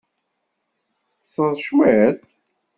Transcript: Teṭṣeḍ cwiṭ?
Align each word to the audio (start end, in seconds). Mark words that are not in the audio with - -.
Teṭṣeḍ 1.11 1.53
cwiṭ? 1.65 2.25